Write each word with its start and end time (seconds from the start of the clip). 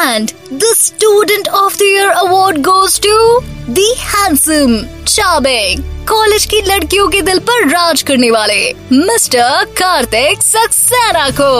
And 0.00 0.28
the 0.50 0.74
Student 0.76 1.48
of 1.48 1.76
the 1.76 1.84
Year 1.84 2.12
award 2.16 2.62
goes 2.62 2.98
to 3.00 3.40
the 3.68 3.88
handsome, 4.12 4.76
charming, 5.04 5.82
college 6.08 6.44
की 6.50 6.60
लड़कियों 6.68 7.08
के 7.08 7.20
दिल 7.22 7.38
पर 7.48 7.66
राज 7.68 8.02
करने 8.02 8.30
वाले 8.30 8.72
मिस्टर 8.92 9.64
कार्तिक 9.80 10.42
सक्सेना 10.42 11.28
को 11.40 11.50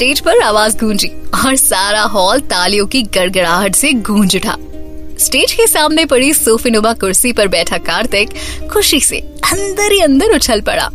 स्टेज 0.00 0.20
पर 0.20 0.40
आवाज़ 0.40 0.76
गूंजी 0.78 1.08
और 1.36 1.56
सारा 1.56 2.02
हॉल 2.02 2.40
तालियों 2.40 2.86
की 2.86 3.02
गड़गड़ाहट 3.14 3.74
से 3.74 3.92
गूंज 3.92 4.36
उठा। 4.36 4.54
स्टेज 5.20 5.52
के 5.52 5.66
सामने 5.66 6.04
पड़ी 6.04 6.32
सोफीनुमा 6.34 6.92
कुर्सी 6.92 7.32
पर 7.32 7.48
बैठा 7.48 7.78
कार्तिक 7.78 8.30
खुशी 8.72 9.00
से 9.00 9.18
अंदर 9.18 9.92
ही 9.92 10.00
अंदर 10.00 10.34
उछल 10.34 10.60
पड़ा। 10.60 10.88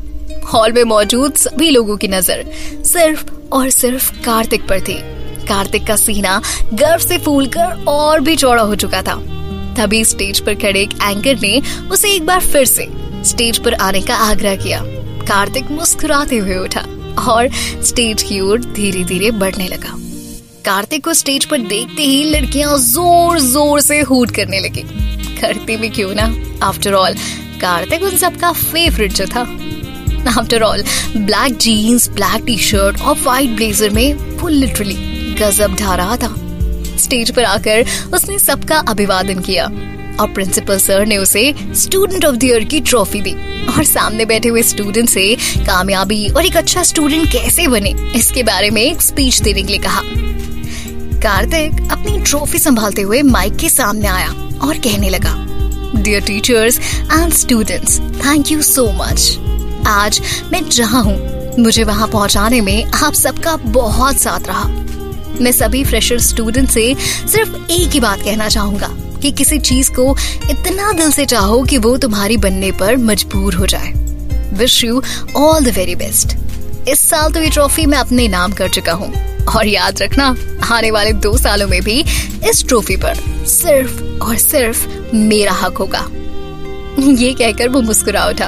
हॉल 0.54 0.72
में 0.72 0.84
मौजूद 0.84 1.34
सभी 1.34 1.70
लोगों 1.70 1.98
की 1.98 2.08
नज़र 2.08 2.44
सिर्फ़ 2.86 3.24
और 3.54 3.70
सिर्फ़ 3.70 4.12
कार्तिक 4.24 4.68
पर 4.70 4.82
थी। 4.82 4.98
कार्तिक 5.46 5.88
का 5.88 5.96
सीना 5.96 6.42
गर्व 6.74 7.08
से 7.08 7.18
फूलकर 7.18 7.86
और 7.88 8.22
भी 8.22 8.36
चौड़ा 8.36 8.64
हो 8.64 8.76
चुका 8.76 9.02
था। 9.02 9.16
तभी 9.78 10.04
स्टेज 10.06 10.40
पर 10.40 10.56
खड़े 10.56 10.82
एक 10.82 10.98
एंकर 11.04 11.40
ने 11.42 11.62
उसे 11.92 12.16
एक 12.16 12.26
बार 12.26 12.42
फिर 12.48 12.66
से 12.66 12.88
स्टेज 13.26 13.64
पर 13.64 13.74
आने 13.84 14.02
का 14.02 14.16
आग्रह 14.32 14.56
किया। 14.56 14.82
कार्तिक 15.28 15.72
मुस्कुराते 15.72 16.38
हुए 16.38 16.58
उठा। 16.58 16.86
और 17.20 17.50
स्टेज 17.84 18.24
की 18.24 18.40
ओर 18.40 18.64
धीरे 18.66 19.04
धीरे 19.04 19.32
बढ़ने 19.34 19.68
लगा। 19.68 19.98
कार्तिक 20.66 21.04
को 21.06 21.14
स्टेज 21.14 21.46
पर 21.46 21.58
देखते 21.60 22.04
ही 22.04 22.24
लड़कियाँ 22.24 22.78
ज़ोर 22.80 23.40
ज़ोर 23.40 23.82
से 23.82 24.00
हूट 24.02 24.32
करने 24.36 24.60
लगी। 24.60 24.84
करती 25.42 25.78
भी 25.78 25.90
क्यों 25.90 26.14
ना? 26.16 26.26
आफ्टर 26.64 26.94
ऑल 26.94 27.16
कार्तिक 27.62 28.04
उन 28.04 28.18
सबका 28.18 28.52
फेवरेट 28.54 29.14
जो 29.14 29.26
था। 29.26 29.42
After 30.30 30.62
all 30.64 30.84
black 31.18 31.58
jeans 31.58 32.10
black 32.10 32.44
T 32.46 32.58
shirt 32.60 33.02
और 33.02 33.18
व्हाइट 33.18 33.50
ब्लेजर 33.50 33.90
में 33.90 34.14
वो 34.40 34.48
लिटरली 34.48 34.96
गजब 35.42 35.76
ढा 35.76 35.96
रहा 35.96 36.18
था। 36.18 36.34
स्टेज 36.98 37.32
पर 37.36 37.44
आकर 37.44 37.86
उसने 38.14 38.40
सबका 38.40 38.78
अभिवादन 38.90 39.40
किया। 39.40 39.68
और 40.16 40.34
प्रिंसिपल 40.34 40.78
सर 40.80 41.06
ने 41.06 41.18
उसे 41.18 41.54
स्टूडेंट 41.76 42.26
ऑफ़ 42.26 42.36
द 42.36 42.44
ईयर 42.44 42.64
की 42.64 42.80
ट्रॉफी 42.82 43.22
दी। 43.22 43.34
और 43.68 43.84
सामने 43.84 44.26
बैठे 44.26 44.50
हुए 44.50 44.62
स्टूडेंट 44.64 45.10
से 45.10 45.34
कामयाबी 45.58 46.28
और 46.30 46.46
एक 46.46 46.58
अच्छा 46.58 46.84
स्टूडेंट 46.84 47.32
कैसे 47.32 47.68
बने, 47.68 47.94
इसके 48.16 48.44
बारे 48.44 48.70
में 48.70 48.82
एक 48.82 49.02
स्पीच 49.02 49.42
देने 49.42 49.64
के 49.64 49.68
लिए 49.68 49.82
कहा। 49.82 50.02
कार्तिक 51.22 51.92
अपनी 51.92 52.20
ट्रॉफी 52.22 52.60
संभालते 52.60 53.02
हुए 53.02 53.22
माइक 53.24 53.56
के 53.58 53.70
सामने 53.70 54.08
आया 54.08 54.30
और 54.64 54.78
कहने 54.78 55.10
लगा 55.10 55.36
dear 55.96 56.22
teachers 56.22 56.80
and 57.12 57.34
students 57.34 58.00
thank 58.26 58.52
you 58.52 58.62
so 58.62 58.86
much 58.94 59.86
आज 59.88 60.22
मैं 60.52 60.62
जहाँ 60.70 61.04
हूँ, 61.04 61.18
मुझे 61.60 61.84
वहाँ 61.84 62.08
पहुँचाने 62.08 62.62
में 62.62 62.84
आप 62.86 63.14
सबका 63.14 63.56
बहुत 63.58 64.18
साथ 64.18 64.48
रहा। 64.48 64.68
मैं 65.42 65.52
सभी 65.52 65.84
फ्रेशर 65.84 66.20
स्टूडेंट 66.20 66.70
से 66.70 66.94
सिर्फ़ 67.02 67.56
एक 67.72 67.90
ही 67.90 68.00
बात 68.00 68.22
कहना 68.22 68.48
चाहूँगा। 68.50 68.88
कि 69.26 69.32
किसी 69.32 69.58
चीज़ 69.60 69.90
को 69.92 70.16
इतना 70.50 70.92
दिल 70.92 71.12
से 71.12 71.26
चाहो 71.26 71.64
कि 71.64 71.78
वो 71.78 71.96
तुम्हारी 71.98 72.36
बनने 72.38 72.72
पर 72.72 72.98
मजबूर 72.98 73.54
हो 73.54 73.66
जाए। 73.66 73.92
Wish 74.54 74.84
you 74.84 75.02
all 75.36 75.66
the 75.66 75.68
very 75.68 75.96
best 75.96 76.36
इस 76.90 77.00
साल 77.00 77.32
तो 77.32 77.42
ये 77.42 77.50
ट्रॉफी 77.50 77.86
मैं 77.86 77.98
अपने 77.98 78.28
नाम 78.28 78.52
कर 78.54 78.70
चुका 78.70 78.94
हूँ। 78.94 79.14
और 79.46 79.68
याद 79.68 80.02
रखना, 80.02 80.36
आने 80.72 80.92
वाले 80.92 81.14
दो 81.14 81.38
सालों 81.38 81.68
में 81.68 81.82
भी 81.82 82.00
इस 82.50 82.64
ट्रॉफी 82.68 82.96
पर 82.96 83.16
सिर्फ़ 83.48 84.04
और 84.24 84.38
सिर्फ़ 84.38 84.88
मेरा 85.16 85.54
हक 85.54 85.78
होगा। 85.78 86.08
ये 87.14 87.34
कहकर 87.34 87.70
वो 87.70 87.82
मुस्कुरा 87.82 88.26
उठा 88.26 88.48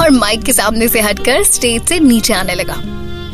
और 0.00 0.10
माइक 0.10 0.42
के 0.42 0.52
सामने 0.52 0.88
से 0.88 1.00
हटकर 1.00 1.42
स्टेज 1.44 1.88
से 1.88 1.98
नीचे 2.00 2.34
आने 2.34 2.54
लगा। 2.54 2.74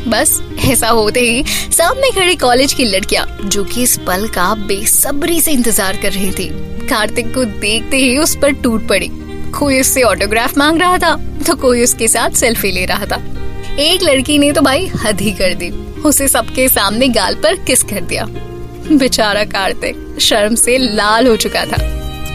बस, 0.07 0.41
ऐसा 0.65 0.87
होते 0.89 1.19
ही 1.21 1.43
सामने 1.71 2.11
खड़ी 2.11 2.35
कॉलेज 2.35 2.73
की 2.73 2.85
लड़कियाँ, 2.85 3.25
जो 3.43 3.63
कि 3.63 3.83
इस 3.83 3.97
पल 4.07 4.27
का 4.27 4.53
बेसब्री 4.57 5.39
से 5.41 5.51
इंतज़ार 5.51 5.97
कर 6.01 6.11
रही 6.11 6.31
थी। 6.31 6.49
कार्तिक 6.87 7.33
को 7.33 7.43
देखते 7.45 7.97
ही 7.97 8.17
उस 8.17 8.35
पर 8.35 8.51
टूट 8.53 8.87
पड़ी। 8.87 9.09
कोई 9.51 9.79
उससे 9.81 10.01
ऑटोग्राफ 10.03 10.57
मांग 10.57 10.79
रहा 10.79 10.97
था 10.97 11.15
तो 11.47 11.55
कोई 11.57 11.83
उसके 11.83 12.07
साथ 12.07 12.35
सेल्फी 12.37 12.71
ले 12.71 12.85
रहा 12.85 13.05
था। 13.05 13.21
एक 13.79 14.03
लड़की 14.03 14.37
ने 14.37 14.51
तो 14.51 14.61
भाई 14.61 14.85
हद 14.97 15.21
ही 15.21 15.31
कर 15.31 15.53
दी। 15.53 15.69
उसे 16.01 16.27
सबके 16.27 16.67
सामने 16.69 17.07
गाल 17.09 17.35
पर 17.35 17.55
किस 17.65 17.83
कर 17.83 18.01
दिया। 18.01 18.25
बेचारा 18.91 19.43
कार्तिक 19.45 20.19
शर्म 20.21 20.55
से 20.55 20.77
लाल 20.77 21.27
हो 21.27 21.35
चुका 21.37 21.65
था। 21.65 21.77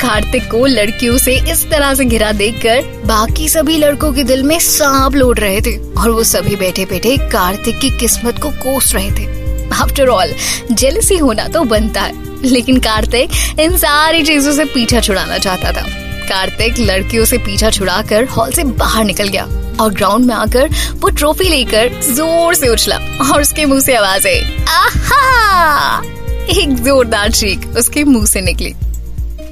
कार्तिक 0.00 0.50
को 0.50 0.64
लड़कियों 0.66 1.16
से 1.18 1.34
इस 1.52 1.64
तरह 1.70 1.94
से 1.94 2.04
घिरा 2.04 2.30
देखकर 2.32 2.82
बाकी 3.06 3.48
सभी 3.48 3.76
लड़कों 3.78 4.12
के 4.12 4.24
दिल 4.24 4.42
में 4.42 4.58
सांप 4.60 5.14
लौट 5.14 5.40
रहे 5.40 5.60
थे 5.60 5.76
और 5.92 6.10
वो 6.10 6.22
सभी 6.24 6.56
बैठे 6.56 6.84
बैठे 6.84 7.16
कार्तिक 7.32 7.78
की 7.80 7.90
किस्मत 7.98 8.38
को 8.42 8.50
कोस 8.62 8.94
रहे 8.94 9.10
थे। 9.10 9.26
आफ्टर 9.74 10.08
ऑल 10.08 10.32
जेलसी 10.72 11.16
होना 11.18 11.46
तो 11.48 11.62
बनता 11.64 12.02
है, 12.02 12.12
लेकिन 12.44 12.78
कार्तिक 12.80 13.60
इन 13.60 13.76
सारी 13.78 14.22
चीज़ों 14.22 14.52
से 14.52 14.64
पीछा 14.64 15.00
छुड़ाना 15.00 15.38
चाहता 15.38 15.72
था। 15.72 15.86
कार्तिक 16.28 16.78
लड़कियों 16.78 17.24
से 17.24 17.38
पीछा 17.38 17.70
छुड़ाकर 17.70 18.24
हॉल 18.26 18.52
से 18.52 18.64
बाहर 18.64 19.04
निकल 19.04 19.28
गया 19.28 19.44
और 19.80 19.92
ग्राउंड 19.92 20.26
में 20.26 20.34
आकर 20.34 20.68
वो 21.00 21.08
ट्रॉफी 21.10 21.48
लेकर 21.48 22.00
ज़ोर 22.04 22.54
से 22.54 22.68
उछला 22.68 22.96
और 23.24 23.40
उसके 23.40 23.64
मुँह 23.66 23.80
से 23.80 23.94
आवाज़ 23.94 24.26
आई 24.28 24.40
आहा! 24.68 26.02
एक 26.50 26.74
जोरदार 26.76 27.30
चीख 27.30 27.66
उसके 27.78 28.04
मुँह 28.04 28.26
से 28.26 28.40
निकली। 28.40 28.74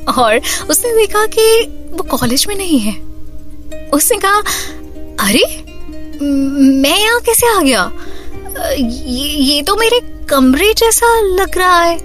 और 0.09 0.41
उसने 0.71 0.95
देखा 0.97 1.27
कि 1.27 1.45
वो 1.93 2.03
कॉलेज 2.03 2.45
में 2.49 2.55
नहीं 2.57 2.79
है। 2.79 2.93
उसने 3.89 4.19
कहा 4.19 4.39
अरे 5.21 5.43
मैं 6.23 6.99
यहाँ 6.99 7.21
कैसे 7.21 7.47
आ 7.57 7.61
गया? 7.61 7.93
ये, 8.79 9.29
ये 9.45 9.63
तो 9.63 9.77
मेरे 9.77 10.01
कमरे 10.27 10.73
जैसा 10.75 11.21
लग 11.21 11.59
रहा 11.59 11.81
है। 11.81 11.97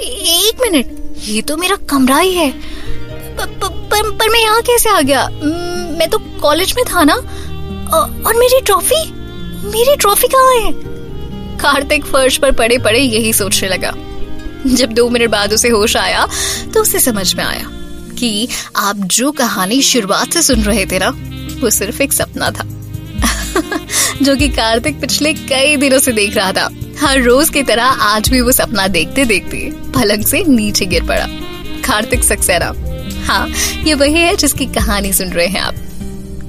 एक 0.00 0.60
मिनट 0.60 0.86
ये 1.18 1.42
तो 1.42 1.56
मेरा 1.56 1.76
कमरा 1.90 2.18
ही 2.18 2.34
है। 2.34 2.50
प, 2.50 3.40
प, 3.40 3.68
पर, 3.90 4.10
पर 4.10 4.28
मैं 4.28 4.40
यहाँ 4.40 4.62
कैसे 4.62 4.88
आ 4.88 5.00
गया? 5.00 5.28
मैं 5.98 6.08
तो 6.10 6.18
कॉलेज 6.18 6.74
में 6.76 6.84
था 6.84 7.04
ना? 7.04 7.14
और 8.26 8.34
मेरी 8.36 8.60
ट्रॉफी? 8.60 9.04
मेरी 9.64 9.96
ट्रॉफी 9.96 10.28
कहाँ 10.28 10.54
है? 10.54 10.72
कार्तिक 11.58 12.04
फर्श 12.04 12.36
पर 12.36 12.52
पड़े 12.52 12.78
पड़े 12.78 12.98
यही 12.98 13.32
सोचने 13.32 13.68
लगा। 13.68 13.94
जब 14.74 14.92
दो 14.92 15.08
मिनट 15.08 15.30
बाद 15.30 15.52
उसे 15.52 15.68
होश 15.68 15.96
आया 15.96 16.28
तो 16.74 16.82
उसे 16.82 17.00
समझ 17.00 17.34
में 17.34 17.44
आया 17.44 17.70
कि 18.18 18.48
आप 18.76 18.96
जो 18.96 19.32
कहानी 19.32 19.82
शुरुआत 19.82 20.32
से 20.32 20.42
सुन 20.42 20.62
रहे 20.62 20.86
थे 20.86 20.98
ना, 20.98 21.08
वो 21.60 21.70
सिर्फ़ 21.70 22.02
एक 22.02 22.12
सपना 22.12 22.50
था। 22.50 22.64
जो 24.22 24.36
कि 24.36 24.48
कार्तिक 24.48 25.00
पिछले 25.00 25.34
कई 25.34 25.76
दिनों 25.76 25.98
से 25.98 26.12
देख 26.12 26.36
रहा 26.36 26.52
था। 26.52 26.70
हर 27.00 27.22
रोज 27.22 27.50
की 27.50 27.62
तरह 27.62 27.84
आज 27.84 28.28
भी 28.28 28.40
वो 28.40 28.52
सपना 28.52 28.88
देखते 28.88 29.24
देखते 29.24 29.72
पलंग 29.74 30.24
से 30.24 30.44
नीचे 30.44 30.86
गिर 30.86 31.04
पड़ा। 31.04 31.26
कार्तिक 31.86 32.24
सक्सेना। 32.24 32.74
हाँ 33.26 33.48
ये 33.84 33.94
वही 33.94 34.14
है 34.14 34.36
जिसकी 34.36 34.66
कहानी 34.66 35.12
सुन 35.12 35.28
रहे 35.28 35.46
हैं 35.46 35.60
आप। 35.60 35.74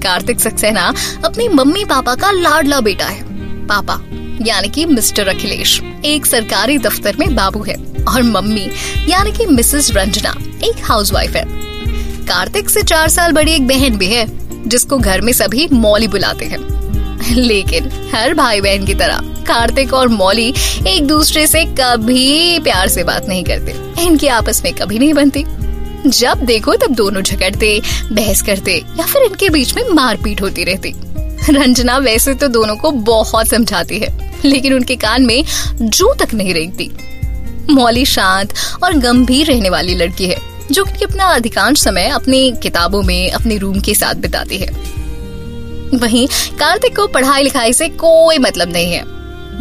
कार्तिक 0.03 0.39
सक्सेना 0.39 0.93
अपनी 1.25 1.47
मम्मी 1.47 1.85
पापा 1.85 2.15
का 2.15 2.31
लाडला 2.31 2.79
बेटा 2.79 3.05
है। 3.05 3.23
पापा, 3.67 4.01
यानी 4.45 4.69
कि 4.69 4.85
मिस्टर 4.85 5.27
अखिलेश, 5.27 5.81
एक 6.05 6.25
सरकारी 6.25 6.77
दफ्तर 6.77 7.15
में 7.17 7.35
बाबू 7.35 7.63
है। 7.63 7.94
और 8.07 8.23
मम्मी, 8.23 8.69
यानी 9.07 9.31
कि 9.31 9.45
मिसेस 9.45 9.91
रंजना, 9.91 10.35
एक 10.63 10.73
हाउसवाइफ 10.83 11.35
है। 11.35 11.45
कार्तिक 12.25 12.69
से 12.69 12.83
चार 12.83 13.09
साल 13.09 13.31
बड़ी 13.31 13.51
एक 13.51 13.67
बहन 13.67 13.97
भी 13.97 14.07
है, 14.07 14.25
जिसको 14.69 14.97
घर 14.97 15.21
में 15.21 15.33
सभी 15.33 15.67
मौली 15.73 16.07
बुलाते 16.07 16.45
हैं। 16.45 16.75
लेकिन 17.35 18.11
हर 18.15 18.33
भाई 18.33 18.61
बहन 18.61 18.85
की 18.85 18.93
तरह 18.93 19.17
कार्तिक 19.21 19.93
और 19.93 20.07
मौली 20.07 20.53
एक 20.87 21.07
दूसरे 21.07 21.47
से 21.47 21.65
कभी 21.65 22.59
प्यार 22.59 22.87
से 22.87 23.03
बात 23.03 23.25
नहीं 23.29 23.43
करते। 23.43 24.03
इनकी 24.03 24.27
आपस 24.27 24.61
में 24.63 24.73
कभी 24.73 24.99
नहीं 24.99 25.13
बनती। 25.13 25.45
जब 26.09 26.33
देखो, 26.43 26.75
तब 26.75 26.91
दोनों 26.91 27.21
झगड़ते, 27.21 27.81
बहस 28.11 28.41
करते, 28.41 28.83
या 28.99 29.05
फिर 29.05 29.21
इनके 29.21 29.49
बीच 29.49 29.75
में 29.75 29.83
मारपीट 29.89 30.41
होती 30.41 30.63
रहती। 30.63 30.93
रंजना 31.49 31.97
वैसे 31.97 32.33
तो 32.33 32.47
दोनों 32.47 32.75
को 32.75 32.91
बहुत 32.91 33.47
समझाती 33.47 33.99
है, 33.99 34.39
लेकिन 34.45 34.73
उनके 34.73 34.95
कान 34.95 35.25
में 35.25 35.43
जू 35.81 36.13
तक 36.13 36.33
नहीं 36.33 36.53
रेंगती। 36.53 36.91
मौली 37.69 38.05
शांत 38.05 38.53
और 38.83 38.93
गंभीर 38.93 39.47
रहने 39.47 39.69
वाली 39.69 39.95
लड़की 39.95 40.25
है, 40.25 40.37
जो 40.71 40.83
कि 40.83 41.05
अपना 41.05 41.25
अधिकांश 41.25 41.79
समय 41.79 42.07
अपनी 42.07 42.53
किताबों 42.63 43.03
में, 43.03 43.31
अपने 43.31 43.57
रूम 43.57 43.79
के 43.79 43.93
साथ 43.93 44.13
बिताती 44.13 44.57
है। 44.57 44.67
वहीं 45.93 46.27
कार्तिक 46.59 46.95
को 46.95 47.07
पढ़ाई 47.07 47.43
लिखाई 47.43 47.73
से 47.73 47.89
कोई 47.89 48.37
मतलब 48.37 48.71
नहीं 48.71 48.93
है। 48.93 49.03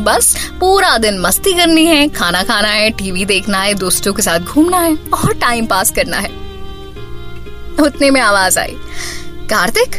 बस 0.05 0.51
पूरा 0.61 0.99
दिन 0.99 1.19
मस्ती 1.19 1.53
करनी 1.53 1.87
है, 1.87 2.09
खाना 2.09 2.43
खाना 2.43 2.69
है, 2.69 2.91
टीवी 2.91 3.25
देखना 3.25 3.59
है, 3.59 3.75
दोस्तों 3.75 4.13
के 4.13 4.23
साथ 4.23 4.39
घूमना 4.39 4.79
है 4.79 4.95
और 4.95 5.35
टाइम 5.35 5.67
पास 5.67 5.91
करना 5.91 6.17
है। 6.17 6.29
उतने 7.81 8.11
में 8.11 8.21
आवाज़ 8.21 8.59
आई, 8.59 8.77
कार्तिक? 9.51 9.97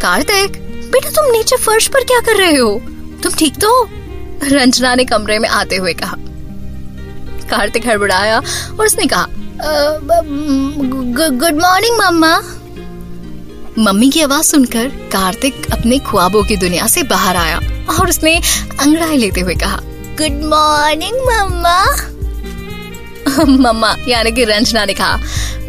कार्तिक? 0.00 0.52
बेटा 0.92 1.10
तुम 1.10 1.32
नीचे 1.32 1.56
फर्श 1.56 1.86
पर 1.86 2.00
क्या 2.00 2.20
कर 2.20 2.36
रहे 2.36 2.56
हो? 2.56 2.82
तुम 3.22 3.32
ठीक 3.32 3.56
तो? 3.56 3.88
रंजना 4.44 4.94
ने 4.94 5.04
कमरे 5.04 5.38
में 5.38 5.48
आते 5.48 5.76
हुए 5.76 5.92
कहा 5.92 6.16
कार्तिक 7.50 7.86
हड़बड़ाया 7.86 8.38
और 8.80 8.86
उसने 8.86 9.06
कहा 9.06 9.26
गुड 11.30 11.60
मॉर्निंग 11.62 11.98
मम्मा। 12.00 12.42
मम्मी 13.78 14.10
की 14.10 14.20
आवाज़ 14.20 14.46
सुनकर 14.46 14.88
कार्तिक 14.88 15.70
अपने 15.72 15.98
ख्वाबों 15.98 16.42
की 16.44 16.56
दुनिया 16.56 16.86
से 16.86 17.02
बाहर 17.02 17.36
आया 17.36 17.60
और 18.00 18.08
उसने 18.08 18.40
अंगड़ाई 18.80 19.16
लेते 19.16 19.40
हुए 19.40 19.54
कहा, 19.54 19.80
गुड 20.20 20.44
मॉर्निंग 20.44 21.16
मम्मा। 21.16 21.84
मम्मा, 23.44 23.96
यानी 24.08 24.32
कि 24.32 24.44
रंजना 24.44 24.84
ने 24.84 24.94
कहा, 24.94 25.18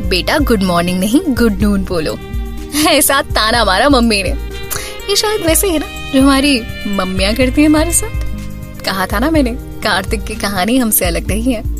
बेटा, 0.01 0.38
गुड 0.38 0.63
मॉर्निंग 0.63 1.00
नहीं, 1.00 1.22
गुड 1.28 1.62
नून 1.62 1.83
बोलो। 1.83 2.18
ऐसा 2.89 3.22
ताना 3.22 3.66
मारा 3.66 3.89
मम्मी 3.89 4.24
ने। 4.24 4.30
ये 5.10 5.16
शायद 5.16 5.42
वैसे 5.42 5.68
है 5.68 5.80
ना, 5.80 6.12
जो 6.13 6.22
हमारी 6.22 6.62
मम्मियाँ 6.88 7.33
करती 7.33 7.62
है 7.62 7.68
हमारे 7.68 7.94
साथ। 7.94 8.83
कहा 8.86 9.06
था 9.06 9.19
ना 9.19 9.31
मैंने, 9.31 9.51
कार्तिक 9.83 10.24
की 10.24 10.36
कहानी 10.36 10.78
हमसे 10.78 11.06
अलग 11.06 11.28
नहीं 11.28 11.54
है। 11.54 11.70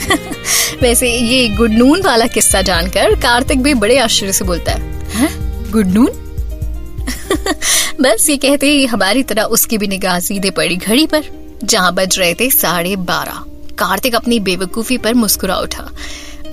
वैसे 0.82 1.12
ये 1.12 1.48
गुड 1.48 1.70
नून 1.70 2.02
वाला 2.02 2.26
किस्सा 2.26 2.62
जानकर 2.62 3.14
कार्तिक 3.14 3.62
भी 3.62 3.74
बड़े 3.74 3.98
आश्चर्य 3.98 4.32
से 4.32 4.44
बोलता 4.44 4.72
है? 4.72 5.30
Good 5.70 5.86
noon? 5.86 6.08
बस 8.00 8.26
ये 8.30 8.36
कहते 8.36 8.66
ही 8.66 8.86
हमारी 8.86 9.22
तरह 9.22 9.42
उसकी 9.42 9.78
भी 9.78 9.86
निगाह 9.86 10.20
सीधे 10.20 10.50
पड़ी 10.50 10.76
घड़ी 10.76 11.06
पर 11.06 11.22
जहाँ 11.64 11.94
बज 11.94 12.18
रहे 12.18 12.34
थे 12.34 12.50
साढ़े 12.50 12.96
बारह। 12.96 13.44
कार्तिक 13.78 14.14
अपनी 14.14 14.40
बेवकूफ़ी 14.40 14.98
पर 14.98 15.14
मुस्कुरा 15.14 15.56
उठा 15.56 15.90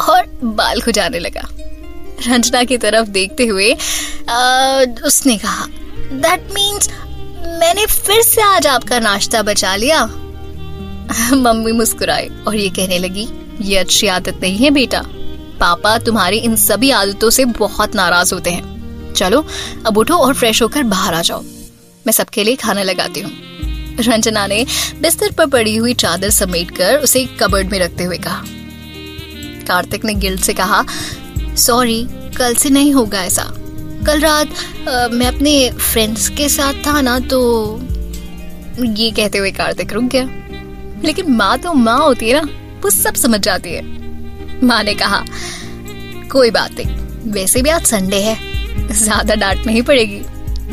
और 0.10 0.40
बाल 0.44 0.82
खुजाने 0.82 1.20
लगा। 1.20 1.48
रंजना 2.28 2.64
की 2.64 2.78
तरफ़ 2.78 3.08
देखते 3.08 3.46
हुए 3.46 3.74
आ, 4.30 4.80
उसने 5.06 5.38
कहा 5.38 5.66
दैट 6.14 6.52
मीन्स 6.54 6.90
मैंने 7.60 7.86
फिर 7.86 8.22
से 8.22 8.42
आज 8.42 8.68
आपका 8.68 9.00
नाश्ता 9.00 9.42
बचा 9.42 9.76
लिया? 9.76 10.06
मम्मी 11.34 11.72
मुस्कुराई 11.72 12.30
और 12.48 12.56
ये 12.56 12.70
कहने 12.70 12.98
लगी 12.98 13.28
ये 13.62 13.77
अच्छी 13.77 14.07
आदत 14.07 14.39
नहीं 14.42 14.57
है 14.57 14.69
बेटा। 14.71 15.04
पापा 15.59 15.98
तुम्हारी 15.98 16.38
इन 16.38 16.56
सभी 16.56 16.89
आदतों 16.92 17.30
से 17.30 17.45
बहुत 17.45 17.95
नाराज़ 17.95 18.33
होते 18.33 18.50
हैं। 18.50 19.13
चलो, 19.13 19.45
अब 19.86 19.98
उठो 19.98 20.15
और 20.15 20.33
फ्रेश 20.33 20.62
होकर 20.62 20.83
बाहर 20.83 21.13
आ 21.13 21.21
जाओ। 21.21 21.42
मैं 22.06 22.12
सबके 22.12 22.44
लिए 22.44 22.56
खाना 22.56 22.83
लगाती 22.83 23.19
हूँ। 23.19 23.31
रंजना 24.00 24.45
ने 24.48 24.65
बिस्तर 25.01 25.31
पर 25.31 25.45
पड़ी 25.45 25.75
हुई 25.75 25.94
चादर 25.94 26.30
समेट 26.30 26.71
कर 26.71 27.00
उसे 27.00 27.25
कबर्ड 27.39 27.71
में 27.71 27.80
रखते 27.80 28.04
हुए 28.04 28.18
कहा। 28.18 28.44
कार्तिक 29.68 30.06
ने 30.06 30.13
गिल्ड 30.15 30.39
से 30.39 30.53
कहा 30.53 30.83
सॉरी 31.57 32.06
कल 32.38 32.56
से 32.56 32.69
नहीं 32.69 32.94
होगा 32.94 33.24
ऐसा। 33.24 33.44
कल 34.07 34.19
रात 34.19 34.48
मैं 35.12 35.27
अपने 35.27 35.69
फ्रेंड्स 35.71 36.30
के 36.30 36.50
साथ 36.50 36.74
था 36.86 37.01
ना 37.01 37.18
तो 37.19 37.39
ये 38.80 39.10
कहते 39.12 39.38
हुए 39.38 39.51
कार्तिक 39.51 39.94
रुक 39.94 40.03
गया। 40.06 40.24
लेकिन 41.03 41.31
माँ 41.31 41.57
तो 41.57 41.74
माँ 41.74 41.98
होती 41.98 42.30
है 42.30 42.42
ना। 42.42 42.50
वो 42.83 42.89
सब 42.89 43.15
समझ 43.15 43.39
जाती 43.41 43.74
है। 43.74 43.81
माँ 44.63 44.81
ने 44.83 44.94
कहा, 44.94 45.24
कोई 46.31 46.51
बात 46.51 46.79
नहीं, 46.79 47.31
वैसे 47.31 47.62
भी 47.62 47.69
आज 47.69 47.85
संडे 47.85 48.21
है, 48.21 48.38
ज़्यादा 48.94 49.35
डांट 49.35 49.65
नहीं 49.65 49.81
पड़ेगी। 49.81 50.21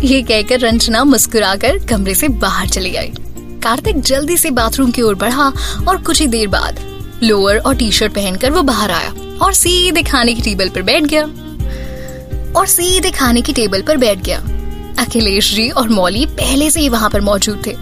ये 0.04 0.22
कहकर 0.22 0.60
रंजना 0.60 1.04
मुस्कुराकर 1.04 1.78
कमरे 1.86 2.14
से 2.14 2.28
बाहर 2.40 2.68
चली 2.68 2.94
आई। 2.96 3.12
कार्तिक 3.62 4.00
जल्दी 4.00 4.36
से 4.36 4.50
बाथरूम 4.50 4.90
की 4.90 5.02
ओर 5.02 5.14
बढ़ा 5.14 5.52
और 5.88 6.02
कुछ 6.02 6.20
ही 6.20 6.26
देर 6.26 6.48
बाद 6.48 6.80
लोअर 7.22 7.58
और 7.58 7.76
टी 7.76 7.90
शर्ट 7.92 8.12
पहनकर 8.12 8.50
वो 8.50 8.62
बाहर 8.62 8.90
आया 8.90 9.12
और 9.42 9.52
सीधे 9.54 10.02
खाने 10.02 10.34
की 10.34 10.42
टेबल 10.42 10.68
पर 10.68 10.82
बैठ 10.82 11.04
गया। 11.04 11.24
और 12.52 12.66
सीधे 12.66 13.10
खाने 13.10 13.42
की 13.42 13.52
टेबल 13.52 13.82
पर 13.82 13.96
बैठ 13.96 14.18
गया। 14.18 14.38
अखिलेश 14.98 15.54
जी 15.54 15.68
और 15.70 15.88
मौली 15.88 16.26
पहले 16.32 16.70
से 16.70 16.80
ही 16.80 16.88
वहाँ 16.88 17.10
पर 17.10 17.20
मौजूद 17.20 17.62
थे। 17.66 17.72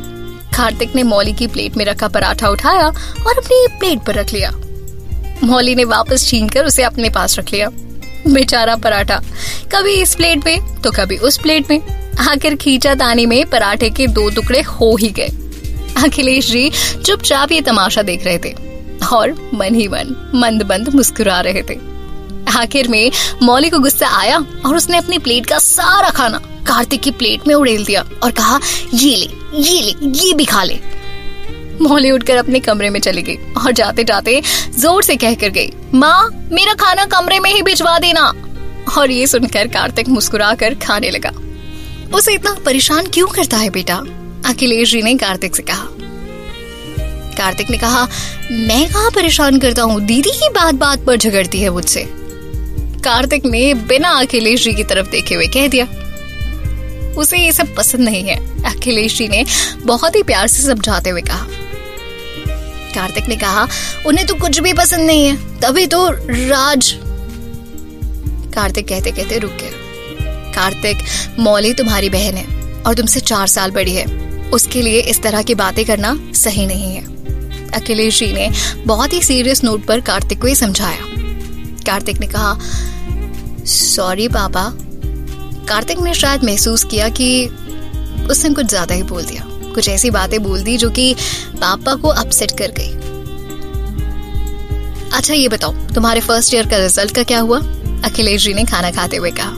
कार्तिक 0.57 0.95
ने 0.97 1.03
मौली 1.03 1.33
की 1.33 1.47
प्लेट 1.47 1.77
में 1.77 1.85
रखा 1.85 2.09
पराठा 2.09 2.49
उठाया 2.49 2.87
और 2.87 3.39
अपनी 3.39 3.67
प्लेट 3.79 4.05
पर 4.07 4.15
रख 4.15 4.33
लिया। 4.33 4.51
मौली 5.45 5.75
ने 5.75 5.85
वापस 5.85 6.27
छीन 6.29 6.49
कर 6.49 6.65
उसे 6.65 6.83
अपने 6.83 7.11
पास 7.11 7.39
रख 7.39 7.53
लिया। 7.53 7.69
बेचारा 8.27 8.77
पराठा, 8.77 9.21
कभी 9.73 9.95
इस 9.95 10.15
प्लेट 10.15 10.45
में 10.47 10.83
तो 10.83 10.91
कभी 10.91 11.17
उस 11.19 11.39
प्लेट 11.39 11.71
में। 11.71 11.81
आखिर 12.21 12.55
खींचा 12.55 12.95
तानी 12.95 13.27
में 13.27 13.45
पराठे 13.47 13.91
के 13.91 14.07
दो 14.09 14.29
टुकड़े 14.31 14.61
हो 14.63 14.97
ही 14.97 15.09
गए। 15.11 15.29
अखिलेश 16.05 16.51
जी 16.51 16.71
चुपचाप 17.05 17.53
ये 17.53 17.61
तमाशा 17.61 18.03
देख 18.03 18.25
रहे 18.25 18.39
थे 18.39 18.53
और 19.13 19.33
मन 19.55 19.75
ही 19.75 19.89
मन 19.89 20.15
मंद 20.35 20.63
मंद 20.63 20.89
मुस्कुरा 20.95 21.41
रहे 21.41 21.63
थे। 21.63 21.75
आखिर 22.57 22.89
में 22.89 23.11
मौली 23.43 23.71
को 23.71 23.79
गुस्सा 23.79 24.09
आया 24.09 24.39
और 24.67 24.77
उसने 24.77 24.99
अपनी 24.99 25.19
प्लेट 25.19 25.47
का 25.47 25.59
सारा 25.59 26.11
खाना 26.11 26.39
कार्तिक 26.67 27.01
की 27.01 27.11
प्लेट 27.11 27.47
में 27.49 27.55
उड़ेल 27.55 27.85
दिया 27.85 28.05
और 28.23 28.31
कहा, 28.31 28.61
ये 28.95 29.17
ले 29.17 29.29
ये 29.55 29.81
ले, 29.83 29.95
ये 30.19 30.33
भी 30.35 30.45
खा 30.45 30.63
ले। 30.63 30.79
मौली 31.81 32.11
उठकर 32.11 32.37
अपने 32.37 32.61
कमरे 32.61 32.91
में 32.91 33.01
चली 33.01 33.23
गई 33.23 33.37
और 33.37 33.73
जाते 33.73 34.05
जाते 34.05 34.43
ज़ोर 34.79 35.03
से 35.03 35.17
कहकर 35.17 35.49
गई, 35.49 35.73
माँ, 35.95 36.49
मेरा 36.53 36.75
खाना 36.75 37.05
कमरे 37.05 37.41
में 37.41 37.53
ही 37.55 37.63
भिजवा 37.63 37.99
देना। 37.99 38.33
और 38.99 39.11
ये 39.11 39.27
सुनकर 39.27 39.69
कार्तिक 39.69 40.09
मुस्कुरा 40.09 40.55
कर 40.55 40.75
खाने 40.75 41.11
लगा। 41.11 41.31
उसे 42.17 42.35
इतना 42.35 42.55
परेशान 42.65 43.07
क्यों 43.07 43.27
करता 43.29 43.57
है 43.57 43.71
बेटा? 43.71 43.97
अखिलेश 44.47 44.91
जी 44.91 45.03
ने 45.03 45.15
कार्तिक 45.15 45.57
से 45.57 45.63
कहा। 45.63 45.87
कार्तिक 47.37 47.71
ने 47.71 47.79
कहा, 47.79 48.09
मैं 48.51 48.89
कहा 48.89 49.09
परेशान 49.09 49.59
करता 49.59 49.83
हूँ? 49.83 50.01
दीदी 50.01 50.31
ही 50.31 50.49
बात 50.49 50.75
बात 50.75 51.05
पर 51.07 51.17
झगड़ती 51.17 51.61
है 51.61 51.71
मुझसे। 51.71 52.22
कार्तिक 53.05 53.47
ने 53.47 53.73
बिना 53.75 54.11
अखिलेश 54.21 54.65
जी 54.65 54.73
की 54.73 54.85
तरफ़ 54.85 55.09
देखे 55.11 55.35
हुए 55.35 55.47
कह 55.47 55.67
दिया, 55.69 55.85
उसे 57.13 57.39
ये 57.39 57.53
सब 57.53 57.75
पसंद 57.75 58.01
नहीं 58.01 58.23
है, 58.25 58.37
अखिलेश 58.65 59.17
जी 59.19 59.29
ने 59.29 59.45
बहुत 59.85 60.17
ही 60.17 60.23
प्यार 60.23 60.47
से 60.47 60.63
समझाते 60.63 61.11
हुए 61.11 61.21
कहा। 61.21 61.47
कार्तिक 62.95 63.29
ने 63.29 63.37
कहा, 63.37 63.67
उन्हें 64.07 64.27
तो 64.27 64.35
कुछ 64.35 64.59
भी 64.61 64.73
पसंद 64.73 65.07
नहीं 65.07 65.27
है, 65.27 65.37
तभी 65.61 65.87
तो 65.87 66.09
राज 66.11 66.93
कार्तिक 68.55 68.89
कहते 68.89 69.11
कहते 69.11 69.39
रुक 69.39 69.53
गया। 69.53 69.71
कार्तिक, 70.55 70.99
मौली 71.39 71.73
तुम्हारी 71.75 72.11
बहन 72.11 72.37
है 72.37 72.83
और 72.83 72.95
तुमसे 72.95 73.21
चार 73.21 73.47
साल 73.47 73.71
बड़ी 73.71 73.95
है। 73.95 74.07
उसके 74.51 74.83
लिए 74.83 75.01
इस 75.01 75.23
तरह 75.23 75.43
की 75.43 75.55
बातें 75.55 75.85
करना 75.85 76.15
सही 76.35 76.67
नहीं 76.67 76.95
है। 76.95 77.71
अखिलेश 77.73 78.19
जी 78.19 78.33
ने 78.33 78.51
बहुत 78.87 79.13
ही 79.13 79.23
सीरियस 79.23 79.65
नोट 79.65 79.85
पर 79.87 80.01
कार्तिक 80.01 80.41
को 80.41 80.47
ही 80.47 80.55
समझाया। 80.55 81.11
कार्तिक 81.87 82.21
ने 82.21 82.27
कहा 82.27 82.59
सॉरी 83.67 84.29
पापा 84.29 84.73
कार्तिक 85.69 85.99
ने 85.99 86.15
शायद 86.15 86.45
महसूस 86.45 86.85
किया 86.85 87.09
कि 87.09 87.47
उसने 88.31 88.55
कुछ 88.55 88.67
ज़्यादा 88.67 88.95
ही 88.95 89.03
बोल 89.03 89.25
दिया। 89.25 89.43
कुछ 89.75 89.89
ऐसी 89.89 90.11
बातें 90.11 90.43
बोल 90.43 90.63
दी 90.63 90.77
जो 90.77 90.91
कि 90.91 91.15
पापा 91.61 91.95
को 91.95 92.09
अपसेट 92.09 92.51
कर 92.59 92.73
गई। 92.79 92.91
अच्छा 95.11 95.35
ये 95.35 95.49
बताओ, 95.49 95.73
तुम्हारे 95.95 96.21
फ़र्स्ट 96.21 96.55
ईयर 96.55 96.67
का 96.67 96.77
रिज़ल्ट 96.77 97.15
का 97.15 97.23
क्या 97.23 97.41
हुआ? 97.41 97.59
अखिलेश 98.05 98.45
जी 98.45 98.55
ने 98.55 98.65
खाना 98.65 98.91
खाते 98.91 99.17
हुए 99.17 99.31
कहा। 99.31 99.51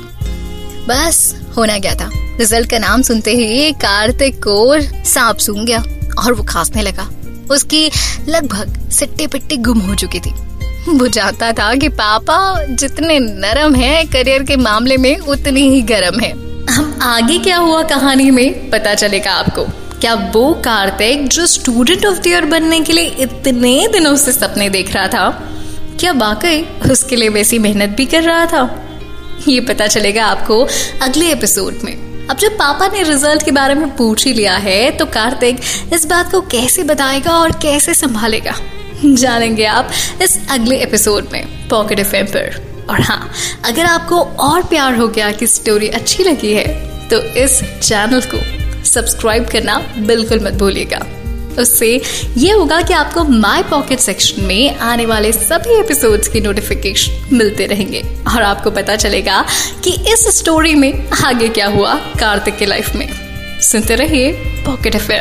बस, 0.88 1.34
होना 1.56 1.78
गया 1.78 1.94
था? 1.94 2.10
रिज़ल्ट 2.38 2.70
का 2.70 2.78
नाम 2.78 3.02
सुनते 3.02 3.30
ही 3.30 3.72
कार्तिक 3.72 4.42
को 4.44 4.80
सांप 5.04 5.38
सूंघ 5.38 5.66
गया 5.66 5.82
और 6.18 6.32
वो 6.32 6.42
खांसने 6.42 6.82
लगा। 6.82 7.08
उसकी 7.50 7.90
लगभग 8.28 8.90
सिट्टी 8.90 9.26
पिट्टी 9.26 9.56
गुम 9.56 9.78
हो 9.78 9.94
चुकी 9.94 10.20
थी। 10.20 10.34
जानता 10.86 11.50
था 11.52 11.74
कि 11.74 11.88
पापा 11.88 12.64
जितने 12.64 13.18
नरम 13.18 13.74
हैं, 13.74 14.06
करियर 14.06 14.42
के 14.42 14.56
मामले 14.56 14.96
में 14.96 15.18
उतनी 15.18 15.68
ही 15.70 15.80
गर्म 15.82 16.20
है। 16.20 16.30
हम 16.66 16.98
आगे 17.02 17.38
क्या 17.38 17.56
हुआ 17.56 17.82
कहानी 17.82 18.30
में, 18.30 18.70
पता 18.70 18.94
चलेगा 18.94 19.32
आपको। 19.32 19.64
क्या 20.00 20.14
वो 20.34 20.52
कार्तिक 20.54 21.28
जो 21.28 21.46
स्टूडेंट 21.46 22.06
ऑफ़ 22.06 22.18
द 22.18 22.26
ईयर 22.26 22.44
बनने 22.44 22.80
के 22.80 22.92
लिए 22.92 23.06
इतने 23.20 23.86
दिनों 23.92 24.14
से 24.16 24.32
सपने 24.32 24.68
देख 24.68 24.92
रहा 24.94 25.06
था, 25.08 25.28
क्या 26.00 26.12
वाकई 26.12 26.62
उसके 26.90 27.16
लिए 27.16 27.28
वैसी 27.28 27.58
मेहनत 27.58 27.90
भी 27.90 28.06
कर 28.06 28.22
रहा 28.22 28.46
था? 28.46 28.62
ये 29.48 29.60
पता 29.60 29.86
चलेगा 29.86 30.26
आपको 30.26 30.66
अगले 31.02 31.32
एपिसोड 31.32 31.78
में। 31.84 32.28
अब 32.30 32.36
जब 32.36 32.52
पापा 32.52 32.88
ने 32.88 33.02
रिज़ल्ट 33.02 33.44
के 33.44 33.50
बारे 33.50 33.74
में 33.74 33.96
पूछ 33.96 34.26
ही 34.26 34.32
लिया 34.32 34.56
है 34.56 34.90
तो 34.90 35.06
कार्तिक 35.06 35.60
इस 35.92 36.06
बात 36.06 36.30
को 36.32 36.40
कैसे 36.40 36.82
बताएगा 36.82 37.30
और 37.30 37.52
कैसे 37.52 37.94
संभालेगा? 37.94 38.54
जानेंगे 39.16 39.64
आप 39.64 39.90
इस 40.22 40.38
अगले 40.50 40.76
एपिसोड 40.76 41.26
में 41.32 41.68
पॉकेट 41.68 41.98
एफ़ 41.98 42.14
पर। 42.14 42.86
और 42.90 43.00
हाँ 43.00 43.32
अगर 43.64 43.84
आपको 43.84 44.20
और 44.20 44.62
प्यार 44.62 44.94
हो 44.94 45.08
गया 45.08 45.30
कि 45.32 45.46
स्टोरी 45.46 45.88
अच्छी 45.88 46.24
लगी 46.24 46.52
है 46.54 46.66
तो 47.08 47.18
इस 47.18 47.60
चैनल 47.82 48.20
को 48.34 48.38
सब्सक्राइब 48.84 49.48
करना 49.48 49.78
बिल्कुल 49.98 50.40
मत 50.40 50.52
भूलिएगा। 50.52 50.98
उससे 51.58 52.02
ये 52.36 52.52
होगा 52.52 52.80
कि 52.82 52.94
आपको 52.94 53.24
माय 53.24 53.62
पॉकेट 53.62 53.98
सेक्शन 53.98 54.44
में 54.44 54.76
आने 54.76 55.06
वाले 55.06 55.32
सभी 55.32 55.78
एपिसोड्स 55.80 56.28
की 56.28 56.40
नोटिफिकेशन 56.40 57.36
मिलते 57.36 57.66
रहेंगे। 57.66 58.02
और 58.34 58.42
आपको 58.42 58.70
पता 58.70 58.96
चलेगा 58.96 59.44
कि 59.84 59.90
इस 60.12 60.26
स्टोरी 60.38 60.74
में 60.74 61.08
आगे 61.24 61.48
क्या 61.48 61.66
हुआ 61.66 61.94
कार्तिक 61.94 62.56
के 62.56 62.66
लाइफ 62.66 62.94
में। 62.96 63.08
सुनते 63.60 63.94
रहिए 63.94 64.32
पॉकेट 64.66 64.94
एफ़ 64.94 65.12